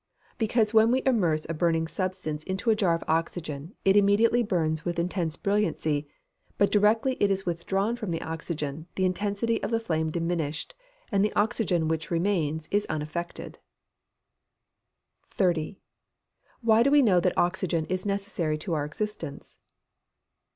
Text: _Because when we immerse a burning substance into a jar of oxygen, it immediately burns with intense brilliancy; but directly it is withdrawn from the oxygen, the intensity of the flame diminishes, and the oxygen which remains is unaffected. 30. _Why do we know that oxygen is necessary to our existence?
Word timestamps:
_Because 0.39 0.73
when 0.73 0.89
we 0.89 1.03
immerse 1.05 1.45
a 1.47 1.53
burning 1.53 1.85
substance 1.87 2.43
into 2.43 2.71
a 2.71 2.75
jar 2.75 2.95
of 2.95 3.03
oxygen, 3.07 3.75
it 3.85 3.95
immediately 3.95 4.41
burns 4.41 4.83
with 4.83 4.97
intense 4.97 5.37
brilliancy; 5.37 6.07
but 6.57 6.71
directly 6.71 7.17
it 7.19 7.29
is 7.29 7.45
withdrawn 7.45 7.95
from 7.95 8.09
the 8.09 8.19
oxygen, 8.23 8.87
the 8.95 9.05
intensity 9.05 9.61
of 9.61 9.69
the 9.69 9.79
flame 9.79 10.09
diminishes, 10.09 10.69
and 11.11 11.23
the 11.23 11.31
oxygen 11.33 11.87
which 11.87 12.09
remains 12.09 12.67
is 12.71 12.87
unaffected. 12.87 13.59
30. 15.29 15.77
_Why 16.65 16.83
do 16.83 16.89
we 16.89 17.03
know 17.03 17.19
that 17.19 17.37
oxygen 17.37 17.85
is 17.85 18.03
necessary 18.03 18.57
to 18.57 18.73
our 18.73 18.85
existence? 18.85 19.59